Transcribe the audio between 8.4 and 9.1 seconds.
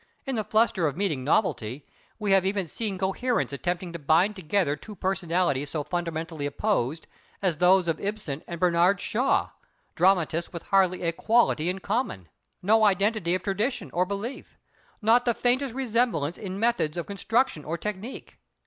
and Bernard